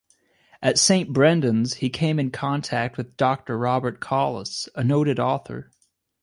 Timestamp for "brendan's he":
1.13-1.91